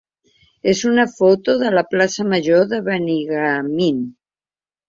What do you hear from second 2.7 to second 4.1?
de Benigànim.